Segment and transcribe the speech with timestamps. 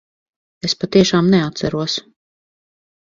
[0.69, 1.99] Es patiešām neatceros.